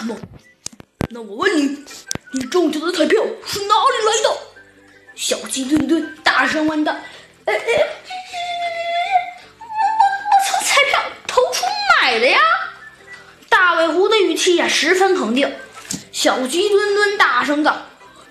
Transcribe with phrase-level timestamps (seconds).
[0.00, 0.16] 什么？
[1.10, 1.84] 那我问你，
[2.32, 4.34] 你中奖的彩票是哪里来的？
[5.14, 6.90] 小鸡墩墩大声问道。
[7.44, 7.60] 呃呃，
[9.58, 11.66] 我我我从彩票投出
[12.00, 12.40] 买的呀！
[13.50, 15.54] 大尾狐的语气呀十分肯定。
[16.12, 17.76] 小鸡墩墩大声道：“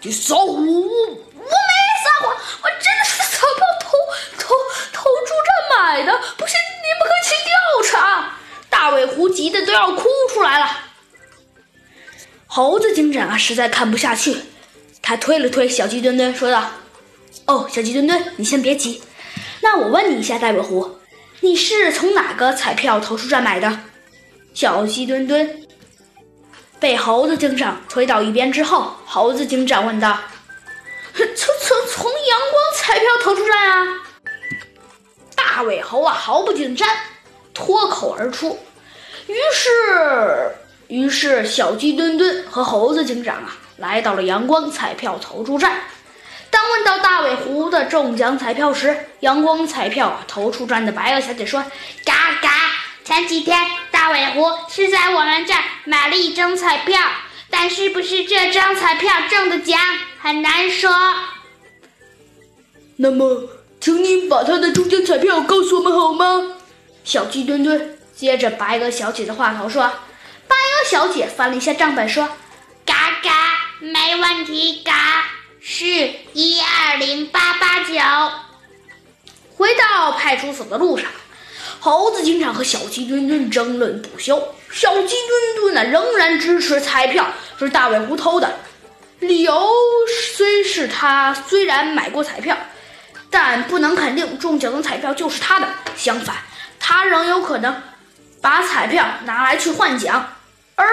[0.01, 0.47] 你撒谎！
[0.47, 3.89] 我没撒谎，我真的是彩票投
[4.39, 4.55] 投
[4.91, 7.51] 投注站买的，不信你们可以去调
[7.91, 8.33] 查。”
[8.71, 10.88] 大尾狐急得都要哭出来了。
[12.51, 14.35] 猴子警长啊，实在看不下去，
[15.03, 16.71] 他推了推小鸡墩墩，说道
[17.45, 19.03] ：“哦，小鸡墩墩，你先别急。
[19.61, 20.97] 那我问你一下，大尾狐，
[21.41, 23.81] 你是从哪个彩票投注站买的？”
[24.55, 25.61] 小鸡墩墩
[26.79, 30.19] 被猴子警长推到一边之后，猴子警长问道
[31.13, 33.87] ：“从从从阳光彩票投注站啊？”
[35.37, 36.89] 大尾猴啊，毫不紧张，
[37.53, 38.57] 脱口而出。
[39.27, 39.69] 于是，
[40.89, 45.71] 于是小鸡墩墩和猴子警长啊，来到了阳光彩票投注站。
[46.49, 51.63] 当问到大尾狐的中奖彩票时，阳光彩票投注站的白鹅小姐说
[52.03, 52.49] ：“嘎嘎，
[53.05, 53.55] 前几天
[53.91, 56.99] 大尾狐是在我们这儿买了一张彩票，
[57.51, 59.79] 但是不是这张彩票中的奖
[60.19, 60.91] 很难说。
[62.95, 63.47] 那么，
[63.79, 66.55] 请你把他的中奖彩票告诉我们好吗？”
[67.05, 67.95] 小鸡墩墩。
[68.15, 69.89] 接着，白鹅小姐的话头说
[70.89, 72.27] ：“小姐翻了一下账本，说
[72.83, 73.29] ：‘嘎嘎，
[73.79, 75.23] 没问题，嘎
[75.61, 75.85] 是
[76.33, 77.93] 一二零八八九。’
[79.55, 81.05] 回到派出所的路上，
[81.79, 84.55] 猴子警长和小鸡墩墩争论不休。
[84.71, 87.27] 小鸡墩墩呢，仍然支持彩票
[87.59, 88.51] 是大尾狐偷的，
[89.19, 89.69] 理由
[90.35, 92.57] 虽是他虽然买过彩票，
[93.29, 95.67] 但不能肯定中奖的彩票就是他的。
[95.95, 96.37] 相反，
[96.79, 97.79] 他仍有可能。”
[98.41, 100.37] 把彩票拿来去换奖，
[100.79, 100.87] 而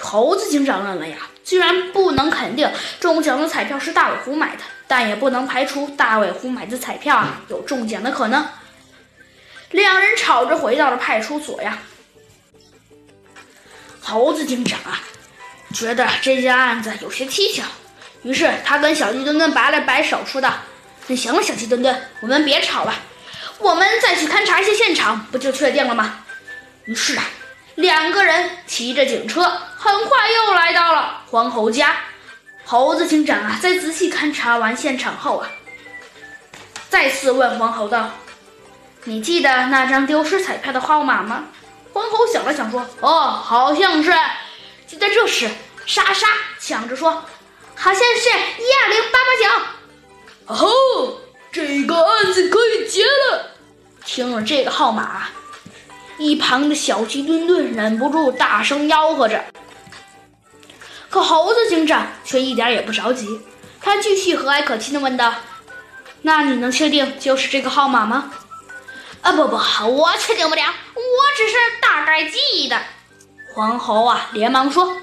[0.00, 8.46] 猴子警长认为呀，虽然不能肯定中奖的彩票是大尾狐买的，但也不能排除大尾狐买的彩票啊有中奖的可能。
[9.72, 11.78] 两人吵着回到了派出所呀。
[14.00, 14.98] 猴子警长啊，
[15.74, 17.62] 觉得这件案子有些蹊跷，
[18.22, 20.54] 于是他跟小鸡墩墩摆了摆手，说道
[21.06, 22.94] ：“那行了，小鸡墩墩，我们别吵了，
[23.58, 26.24] 我们再去勘察一下现场，不就确定了吗？”
[26.86, 27.24] 于是啊，
[27.80, 29.42] 两个人骑着警车，
[29.76, 31.96] 很快又来到了黄猴家。
[32.64, 35.50] 猴子警长啊，在仔细勘察完现场后啊，
[36.88, 38.10] 再次问黄猴道
[39.04, 41.44] ：“你记得那张丢失彩票的号码吗？”
[41.92, 44.12] 黄猴想了想说：“哦，好像是。”
[44.86, 45.50] 就在这时，
[45.86, 46.28] 莎莎
[46.60, 47.10] 抢着说
[47.74, 51.18] ：“好像是一二零八八九。”哦，
[51.50, 53.56] 这个案子可以结了。
[54.04, 55.28] 听了这个号码。
[56.20, 59.42] 一旁的小鸡墩墩忍不住大声吆喝着，
[61.08, 63.40] 可猴子警长却一点也不着急，
[63.80, 65.32] 他继续和蔼可亲地问道
[66.20, 68.34] ：“那你能确定就是这个号码吗
[69.22, 72.78] ？”“啊，不不，我确定不了，我只是大概记得。”
[73.56, 74.98] 黄猴啊，连忙说：“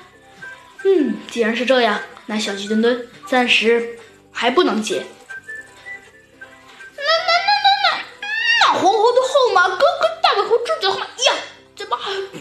[0.85, 3.97] 嗯，既然是这样，那小鸡墩墩暂时
[4.31, 5.03] 还不能接。
[6.95, 8.05] ”“那那那那那
[8.61, 11.07] 那黄猴的号码跟跟大尾猴中奖号码？”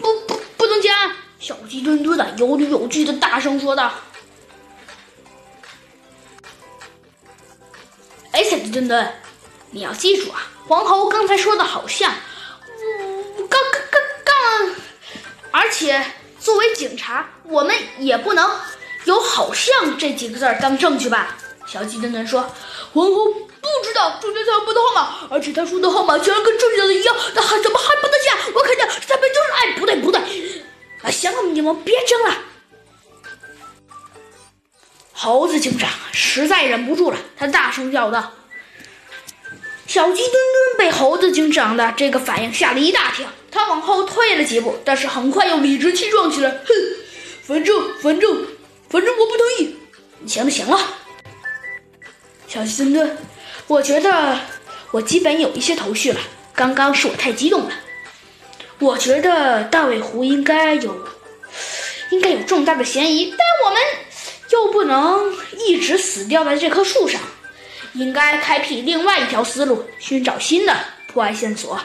[0.01, 1.11] 不不不能讲！
[1.39, 3.93] 小鸡墩墩的有理有据的大声说道
[8.31, 9.13] ：“哎，小鸡墩墩，
[9.71, 10.41] 你要记住啊！
[10.67, 12.11] 黄猴刚才说的好像，
[13.49, 14.75] 刚刚刚刚，
[15.51, 16.03] 而且
[16.39, 18.49] 作为警察，我们也不能
[19.05, 21.37] 有‘好像’这几个字当证据吧？”
[21.67, 22.39] 小鸡墩墩说
[22.93, 23.49] ：“黄猴不
[23.83, 28.37] 知道中奖彩票的号码，而且他说的号码居然跟中奖的一样，那还怎么还不能下？
[28.55, 29.51] 我肯定他们就是……
[29.51, 30.21] 哎，不对不对，
[31.03, 32.37] 啊，行了，你们别争了。”
[35.11, 38.31] 猴子警长实在忍不住了，他大声叫道
[39.85, 46.73] ：“小鸡墩墩被猴子警长的这个反应吓了一大跳，他往后退了几步，但是很快又理直气壮起来，哼，
[47.43, 48.45] 反正反正
[48.89, 49.75] 反正我不同意。
[50.25, 50.79] 行了行了。”
[52.47, 53.17] 小鸡墩墩，
[53.67, 54.39] 我觉得
[54.91, 56.19] 我基本有一些头绪了。
[56.55, 57.71] 刚刚是我太激动了。
[58.79, 61.07] 我觉得大尾狐应该有，
[62.11, 63.81] 应该有重大的嫌疑，但我们
[64.49, 67.19] 又不能一直死掉在这棵树上，
[67.93, 70.73] 应该开辟另外一条思路，寻找新的
[71.11, 71.77] 破案线索。